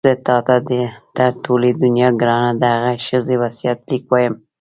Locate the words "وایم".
4.09-4.33